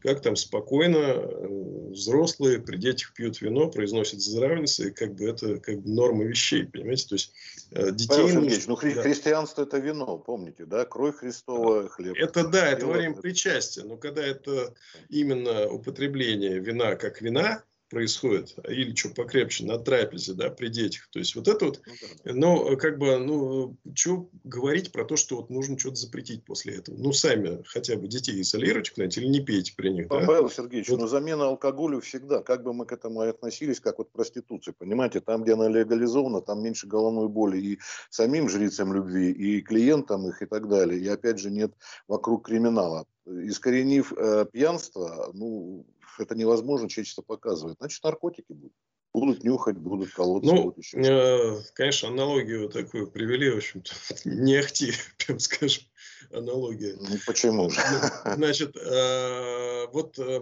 как 0.00 0.20
там 0.22 0.36
спокойно 0.36 0.96
э, 0.96 1.90
взрослые 1.90 2.60
при 2.60 2.76
детях 2.76 3.12
пьют 3.14 3.40
вино, 3.40 3.68
произносят 3.68 4.20
здравницы, 4.20 4.88
и 4.88 4.90
как 4.90 5.14
бы 5.14 5.26
это 5.26 5.58
как 5.58 5.80
бы 5.80 5.90
норма 5.90 6.24
вещей, 6.24 6.64
понимаете? 6.64 7.08
То 7.08 7.14
есть 7.14 7.32
э, 7.70 7.90
детей... 7.92 8.08
Павел 8.08 8.28
Сергеевич, 8.28 8.66
ну 8.66 8.74
хри- 8.74 8.94
да. 8.94 9.02
христианство 9.02 9.62
это 9.62 9.78
вино, 9.78 10.18
помните, 10.18 10.64
да? 10.64 10.84
Кровь 10.84 11.16
Христова, 11.16 11.88
хлеб. 11.88 12.14
Это 12.16 12.46
да, 12.46 12.68
это 12.68 12.86
во 12.86 12.94
время 12.94 13.14
причастия, 13.14 13.82
но 13.82 13.96
когда 13.96 14.22
это 14.22 14.74
именно 15.08 15.68
употребление 15.68 16.58
вина 16.58 16.96
как 16.96 17.20
вина, 17.20 17.62
происходит, 17.90 18.56
или 18.68 18.94
что 18.94 19.10
покрепче, 19.10 19.66
на 19.66 19.78
трапезе, 19.78 20.34
да, 20.34 20.48
при 20.48 20.68
детях. 20.68 21.08
То 21.10 21.18
есть 21.18 21.34
вот 21.34 21.48
это 21.48 21.66
вот, 21.66 21.80
ну, 22.24 22.70
но 22.70 22.76
как 22.76 22.98
бы, 22.98 23.18
ну, 23.18 23.76
что 23.94 24.30
говорить 24.44 24.92
про 24.92 25.04
то, 25.04 25.16
что 25.16 25.36
вот 25.36 25.50
нужно 25.50 25.78
что-то 25.78 25.96
запретить 25.96 26.44
после 26.44 26.76
этого. 26.76 26.96
Ну, 26.96 27.12
сами 27.12 27.62
хотя 27.66 27.96
бы 27.96 28.06
детей 28.06 28.40
изолируйте 28.40 28.92
куда-нибудь 28.92 29.18
или 29.18 29.26
не 29.26 29.40
пейте 29.40 29.74
при 29.76 29.90
них. 29.90 30.08
Да? 30.08 30.20
Павел 30.20 30.48
Сергеевич, 30.48 30.88
вот. 30.88 31.00
ну, 31.00 31.06
замена 31.08 31.48
алкоголю 31.48 32.00
всегда, 32.00 32.42
как 32.42 32.62
бы 32.62 32.72
мы 32.72 32.86
к 32.86 32.92
этому 32.92 33.20
относились, 33.20 33.80
как 33.80 33.98
вот 33.98 34.10
проституция, 34.12 34.72
понимаете, 34.72 35.20
там, 35.20 35.42
где 35.42 35.54
она 35.54 35.68
легализована, 35.68 36.40
там 36.40 36.62
меньше 36.62 36.86
головной 36.86 37.28
боли 37.28 37.58
и 37.58 37.78
самим 38.08 38.48
жрицам 38.48 38.94
любви, 38.94 39.32
и 39.32 39.60
клиентам 39.60 40.28
их, 40.28 40.42
и 40.42 40.46
так 40.46 40.68
далее. 40.68 41.00
И 41.00 41.08
опять 41.08 41.38
же 41.38 41.50
нет 41.50 41.72
вокруг 42.06 42.46
криминала. 42.46 43.06
Искоренив 43.30 44.12
э, 44.12 44.46
пьянство, 44.52 45.30
ну, 45.32 45.86
это 46.18 46.34
невозможно, 46.34 46.88
человечество 46.88 47.22
показывает. 47.22 47.76
Значит, 47.78 48.02
наркотики 48.02 48.52
будут. 48.52 48.72
Будут 49.12 49.42
нюхать, 49.42 49.76
будут 49.76 50.12
колоться. 50.12 50.54
Ну, 50.54 50.62
будут 50.62 50.78
еще 50.78 50.98
э, 50.98 51.60
конечно, 51.74 52.08
аналогию 52.08 52.68
такую 52.68 53.10
привели, 53.10 53.50
в 53.50 53.56
общем-то, 53.56 53.92
не 54.24 54.56
ахти, 54.56 54.92
прям 55.18 55.40
скажем, 55.40 55.82
аналогия. 56.32 56.96
Ну, 57.00 57.16
почему 57.26 57.70
же? 57.70 57.80
Значит, 58.24 58.76
э, 58.76 59.86
вот 59.92 60.18
э, 60.18 60.40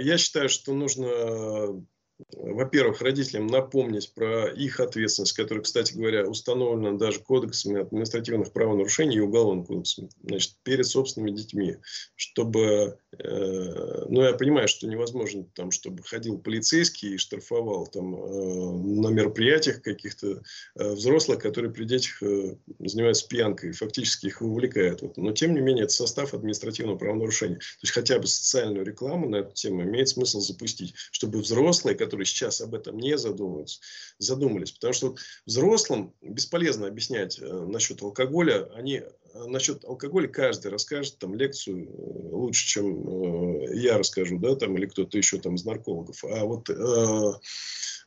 я 0.00 0.18
считаю, 0.18 0.48
что 0.48 0.74
нужно 0.74 1.84
во-первых, 2.30 3.00
родителям 3.00 3.46
напомнить 3.46 4.12
про 4.14 4.48
их 4.48 4.80
ответственность, 4.80 5.34
которая, 5.34 5.62
кстати 5.62 5.94
говоря, 5.94 6.26
установлена 6.26 6.96
даже 6.96 7.20
кодексами 7.20 7.80
административных 7.80 8.52
правонарушений 8.52 9.16
и 9.16 9.20
уголовным 9.20 9.64
кодексом, 9.64 10.08
значит, 10.22 10.54
перед 10.62 10.86
собственными 10.86 11.32
детьми, 11.32 11.76
чтобы, 12.16 12.98
э, 13.18 14.04
ну, 14.08 14.22
я 14.22 14.32
понимаю, 14.34 14.68
что 14.68 14.86
невозможно 14.86 15.44
там, 15.54 15.70
чтобы 15.70 16.02
ходил 16.02 16.38
полицейский 16.38 17.14
и 17.14 17.18
штрафовал 17.18 17.86
там 17.86 18.14
э, 18.14 18.72
на 19.00 19.08
мероприятиях 19.08 19.82
каких-то 19.82 20.42
э, 20.76 20.92
взрослых, 20.92 21.38
которые 21.40 21.72
при 21.72 21.84
детях 21.84 22.22
э, 22.22 22.56
занимаются 22.78 23.28
пьянкой, 23.28 23.72
фактически 23.72 24.26
их 24.26 24.40
вовлекают. 24.40 25.02
Вот. 25.02 25.16
Но, 25.16 25.32
тем 25.32 25.54
не 25.54 25.60
менее, 25.60 25.84
это 25.84 25.92
состав 25.92 26.34
административного 26.34 26.96
правонарушения. 26.96 27.56
То 27.56 27.82
есть, 27.82 27.92
хотя 27.92 28.18
бы 28.18 28.26
социальную 28.26 28.84
рекламу 28.84 29.28
на 29.28 29.36
эту 29.36 29.52
тему 29.54 29.82
имеет 29.82 30.08
смысл 30.08 30.40
запустить, 30.40 30.94
чтобы 31.10 31.40
взрослые, 31.40 31.96
которые 31.96 32.11
которые 32.12 32.26
сейчас 32.26 32.60
об 32.60 32.74
этом 32.74 32.98
не 32.98 33.16
задумываются, 33.16 33.80
задумались. 34.18 34.72
Потому 34.72 34.92
что 34.92 35.16
взрослым 35.46 36.14
бесполезно 36.20 36.86
объяснять 36.86 37.38
э, 37.38 37.42
насчет 37.42 38.02
алкоголя. 38.02 38.70
Они 38.74 39.02
насчет 39.34 39.84
алкоголя 39.84 40.28
каждый 40.28 40.70
расскажет 40.70 41.18
там 41.18 41.34
лекцию 41.34 41.86
э, 41.86 42.34
лучше, 42.34 42.66
чем 42.66 43.08
э, 43.08 43.76
я 43.76 43.98
расскажу, 43.98 44.38
да, 44.38 44.56
там, 44.56 44.76
или 44.76 44.86
кто-то 44.86 45.16
еще 45.18 45.38
там 45.38 45.54
из 45.54 45.64
наркологов. 45.64 46.24
А 46.24 46.44
вот 46.44 46.70
э, 46.70 47.32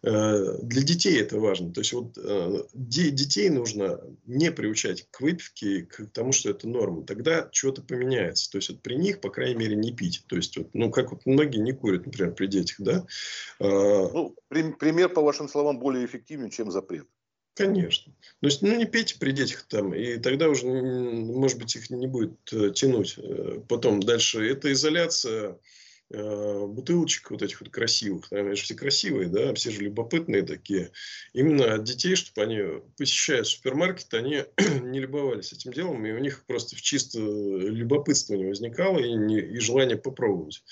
Э, 0.05 0.57
для 0.61 0.83
детей 0.83 1.19
это 1.19 1.39
важно. 1.39 1.71
То 1.73 1.81
есть 1.81 1.93
вот 1.93 2.17
э, 2.17 2.63
детей 2.73 3.49
нужно 3.49 3.99
не 4.25 4.51
приучать 4.51 5.07
к 5.09 5.21
выпивке, 5.21 5.83
к 5.83 6.05
тому, 6.11 6.31
что 6.31 6.51
это 6.51 6.67
норма. 6.67 7.03
Тогда 7.05 7.49
что-то 7.51 7.81
поменяется. 7.81 8.51
То 8.51 8.57
есть 8.57 8.69
вот 8.69 8.81
при 8.81 8.95
них, 8.95 9.19
по 9.19 9.29
крайней 9.29 9.55
мере, 9.55 9.75
не 9.75 9.91
пить. 9.91 10.23
То 10.27 10.35
есть 10.35 10.57
вот, 10.57 10.69
ну 10.73 10.91
как 10.91 11.11
вот 11.11 11.25
многие 11.25 11.57
не 11.57 11.71
курят, 11.71 12.05
например, 12.05 12.35
при 12.35 12.45
детях, 12.45 12.75
да. 12.79 13.05
А, 13.59 14.09
ну, 14.13 14.35
пример, 14.49 15.09
по 15.09 15.21
вашим 15.21 15.47
словам, 15.47 15.79
более 15.79 16.05
эффективен, 16.05 16.51
чем 16.51 16.69
запрет. 16.69 17.07
Конечно. 17.55 18.13
То 18.41 18.47
есть, 18.47 18.61
ну, 18.61 18.75
не 18.75 18.85
пейте 18.85 19.17
при 19.17 19.31
детях 19.31 19.65
там, 19.67 19.93
и 19.93 20.17
тогда 20.17 20.49
уже, 20.49 20.65
может 20.67 21.57
быть, 21.57 21.75
их 21.75 21.89
не 21.89 22.07
будет 22.07 22.37
э, 22.51 22.71
тянуть. 22.71 23.17
Потом 23.67 24.01
дальше, 24.01 24.45
это 24.45 24.71
изоляция 24.71 25.57
Э, 26.11 26.65
бутылочек 26.67 27.31
вот 27.31 27.41
этих 27.41 27.61
вот 27.61 27.71
красивых, 27.71 28.31
они 28.31 28.55
же 28.55 28.61
все 28.61 28.75
красивые, 28.75 29.27
да, 29.27 29.55
все 29.55 29.71
же 29.71 29.81
любопытные 29.81 30.43
такие. 30.43 30.91
Именно 31.33 31.73
от 31.73 31.83
детей, 31.83 32.15
чтобы 32.15 32.43
они, 32.43 32.61
посещая 32.95 33.43
супермаркет, 33.43 34.13
они 34.13 34.43
не 34.83 34.99
любовались 34.99 35.51
этим 35.51 35.73
делом, 35.73 36.05
и 36.05 36.11
у 36.11 36.19
них 36.19 36.45
просто 36.45 36.75
в 36.75 36.81
чисто 36.81 37.17
любопытство 37.19 38.35
не 38.35 38.45
возникало 38.45 38.99
и, 38.99 39.13
не, 39.13 39.39
и 39.39 39.57
желание 39.57 39.97
попробовать. 39.97 40.63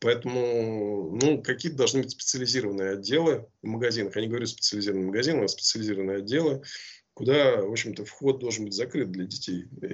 Поэтому, 0.00 1.10
ну, 1.20 1.42
какие-то 1.42 1.78
должны 1.78 2.02
быть 2.02 2.10
специализированные 2.10 2.92
отделы 2.92 3.48
в 3.62 3.66
магазинах. 3.66 4.14
Я 4.16 4.22
не 4.22 4.28
говорю 4.28 4.46
специализированные 4.46 5.06
магазины, 5.06 5.44
а 5.44 5.48
специализированные 5.48 6.18
отделы, 6.18 6.62
куда, 7.16 7.62
в 7.62 7.70
общем-то, 7.70 8.04
вход 8.04 8.40
должен 8.40 8.66
быть 8.66 8.74
закрыт 8.74 9.10
для 9.10 9.24
детей. 9.24 9.64
И 9.80 9.86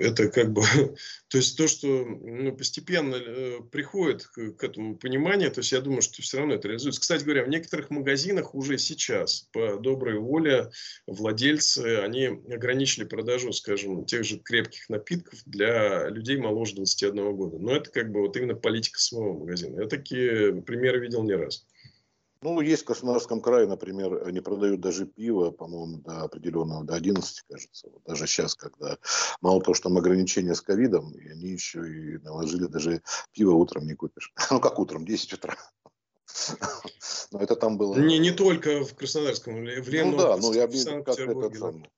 это 0.00 0.30
как 0.30 0.54
бы, 0.54 0.62
то 1.28 1.36
есть 1.36 1.58
то, 1.58 1.68
что 1.68 1.86
ну, 1.86 2.56
постепенно 2.56 3.16
э, 3.16 3.58
приходит 3.70 4.24
к, 4.28 4.52
к 4.52 4.64
этому 4.64 4.96
пониманию, 4.96 5.50
то 5.50 5.60
есть 5.60 5.72
я 5.72 5.82
думаю, 5.82 6.00
что 6.00 6.22
все 6.22 6.38
равно 6.38 6.54
это 6.54 6.68
реализуется. 6.68 7.02
Кстати 7.02 7.24
говоря, 7.24 7.44
в 7.44 7.50
некоторых 7.50 7.90
магазинах 7.90 8.54
уже 8.54 8.78
сейчас 8.78 9.50
по 9.52 9.76
доброй 9.76 10.18
воле 10.18 10.70
владельцы, 11.06 11.98
они 12.02 12.24
ограничили 12.24 13.04
продажу, 13.04 13.52
скажем, 13.52 14.06
тех 14.06 14.24
же 14.24 14.38
крепких 14.38 14.88
напитков 14.88 15.40
для 15.44 16.08
людей 16.08 16.38
моложе 16.38 16.76
21 16.76 17.36
года. 17.36 17.58
Но 17.58 17.76
это 17.76 17.90
как 17.90 18.10
бы 18.10 18.22
вот 18.22 18.34
именно 18.38 18.54
политика 18.54 18.98
самого 18.98 19.40
магазина. 19.40 19.82
Я 19.82 19.88
такие 19.88 20.62
примеры 20.62 21.00
видел 21.00 21.22
не 21.22 21.34
раз. 21.34 21.66
Ну, 22.44 22.60
есть 22.60 22.82
в 22.82 22.84
Краснодарском 22.84 23.40
крае, 23.40 23.66
например, 23.66 24.26
они 24.26 24.40
продают 24.40 24.82
даже 24.82 25.06
пиво, 25.06 25.50
по-моему, 25.50 25.96
до 26.02 26.24
определенного, 26.24 26.84
до 26.84 26.94
11, 26.94 27.42
кажется. 27.48 27.88
Вот 27.90 28.02
даже 28.04 28.26
сейчас, 28.26 28.54
когда 28.54 28.98
мало 29.40 29.62
того, 29.62 29.72
что 29.72 29.88
там 29.88 29.96
ограничения 29.96 30.54
с 30.54 30.60
ковидом, 30.60 31.12
и 31.12 31.26
они 31.30 31.48
еще 31.48 31.80
и 31.90 32.18
наложили 32.18 32.66
даже 32.66 33.00
пиво 33.32 33.52
утром 33.52 33.86
не 33.86 33.94
купишь. 33.94 34.34
Ну, 34.50 34.60
как 34.60 34.78
утром, 34.78 35.06
10 35.06 35.32
утра. 35.32 35.56
Но 37.32 37.40
это 37.40 37.56
там 37.56 37.78
было... 37.78 37.94
Не, 37.96 38.18
не 38.18 38.30
только 38.30 38.84
в 38.84 38.94
Краснодарском, 38.94 39.54
в 39.54 39.88
Ленобласти, 39.88 40.02
ну, 40.02 40.16
да, 40.18 40.36
ну, 40.36 40.52
я 40.52 40.66
в 40.66 40.76
Санкт-Петербурге 40.76 41.88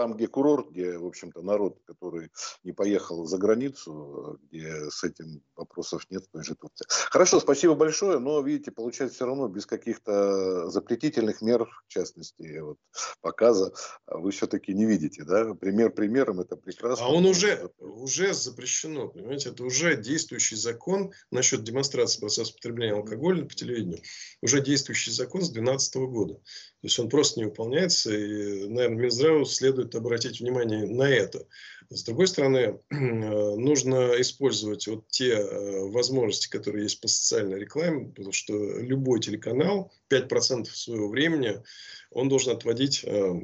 там, 0.00 0.14
где 0.14 0.28
курорт, 0.28 0.70
где, 0.70 0.96
в 0.96 1.04
общем-то, 1.04 1.42
народ, 1.42 1.76
который 1.84 2.30
не 2.64 2.72
поехал 2.72 3.26
за 3.26 3.36
границу, 3.36 4.38
где 4.44 4.88
с 4.90 5.04
этим 5.04 5.42
вопросов 5.54 6.06
нет 6.08 6.24
в 6.24 6.30
той 6.30 6.42
же 6.42 6.54
Турции. 6.54 6.86
Хорошо, 6.88 7.38
спасибо 7.38 7.74
большое, 7.74 8.18
но, 8.18 8.40
видите, 8.40 8.70
получается 8.70 9.16
все 9.16 9.26
равно 9.26 9.46
без 9.48 9.66
каких-то 9.66 10.70
запретительных 10.70 11.42
мер, 11.42 11.66
в 11.66 11.88
частности, 11.88 12.60
вот, 12.60 12.78
показа, 13.20 13.74
вы 14.06 14.30
все-таки 14.30 14.72
не 14.72 14.86
видите, 14.86 15.22
да? 15.22 15.52
Пример 15.52 15.92
примером, 15.92 16.40
это 16.40 16.56
прекрасно. 16.56 17.04
А 17.04 17.10
он 17.10 17.26
уже, 17.26 17.70
уже 17.76 18.32
запрещено, 18.32 19.08
понимаете, 19.08 19.50
это 19.50 19.64
уже 19.64 19.98
действующий 19.98 20.56
закон 20.56 21.12
насчет 21.30 21.62
демонстрации 21.62 22.20
процесса 22.20 22.54
потребления 22.54 22.94
алкоголя 22.94 23.44
по 23.44 23.54
телевидению, 23.54 24.00
уже 24.40 24.62
действующий 24.62 25.10
закон 25.10 25.42
с 25.42 25.50
2012 25.50 25.96
года. 25.96 26.40
То 26.80 26.86
есть 26.86 26.98
он 26.98 27.10
просто 27.10 27.40
не 27.40 27.44
выполняется, 27.44 28.10
и, 28.10 28.66
наверное, 28.66 29.02
Минздраву 29.02 29.44
следует 29.44 29.94
обратить 29.94 30.40
внимание 30.40 30.86
на 30.86 31.10
это. 31.10 31.46
С 31.90 32.04
другой 32.04 32.26
стороны, 32.26 32.80
нужно 32.90 34.18
использовать 34.18 34.86
вот 34.86 35.06
те 35.08 35.32
э, 35.32 35.80
возможности, 35.90 36.48
которые 36.48 36.84
есть 36.84 37.02
по 37.02 37.08
социальной 37.08 37.58
рекламе, 37.58 38.08
потому 38.08 38.32
что 38.32 38.54
любой 38.80 39.20
телеканал 39.20 39.92
5% 40.08 40.68
своего 40.72 41.08
времени 41.10 41.62
он 42.10 42.30
должен 42.30 42.56
отводить 42.56 43.04
э, 43.04 43.34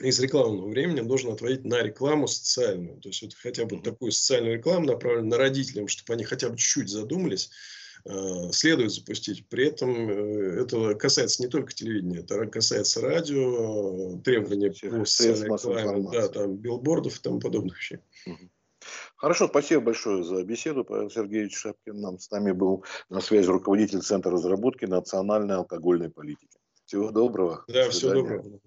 из 0.00 0.18
рекламного 0.18 0.68
времени 0.68 0.98
он 0.98 1.06
должен 1.06 1.30
отводить 1.30 1.64
на 1.64 1.80
рекламу 1.80 2.26
социальную. 2.26 3.00
То 3.00 3.08
есть 3.10 3.22
вот 3.22 3.34
хотя 3.34 3.66
бы 3.66 3.80
такую 3.80 4.10
социальную 4.10 4.56
рекламу 4.56 4.86
направленную 4.86 5.30
на 5.30 5.38
родителям, 5.38 5.86
чтобы 5.86 6.14
они 6.14 6.24
хотя 6.24 6.48
бы 6.48 6.56
чуть-чуть 6.56 6.88
задумались, 6.88 7.50
Э, 7.50 7.81
следует 8.52 8.92
запустить. 8.92 9.46
При 9.48 9.68
этом 9.68 10.10
э, 10.10 10.62
это 10.62 10.94
касается 10.94 11.42
не 11.42 11.48
только 11.48 11.72
телевидения, 11.72 12.20
это 12.20 12.46
касается 12.46 13.00
радио, 13.00 14.18
требования 14.22 14.70
по 14.70 15.56
рекламе, 15.56 16.08
да, 16.12 16.28
там, 16.28 16.56
билбордов 16.56 17.18
и 17.18 17.22
тому 17.22 17.40
подобных 17.40 17.78
вещей. 17.78 17.98
Хорошо, 19.16 19.46
спасибо 19.46 19.82
большое 19.82 20.24
за 20.24 20.42
беседу. 20.42 20.84
Павел 20.84 21.08
Сергеевич 21.08 21.56
Шапкин 21.56 22.00
нам 22.00 22.18
с 22.18 22.28
нами 22.30 22.50
был 22.50 22.84
на 23.08 23.20
связи 23.20 23.46
руководитель 23.46 24.00
Центра 24.00 24.32
разработки 24.32 24.84
национальной 24.84 25.54
алкогольной 25.54 26.10
политики. 26.10 26.58
Всего 26.86 27.12
доброго. 27.12 27.64
Да, 27.68 27.88
всего 27.90 28.14
доброго. 28.14 28.60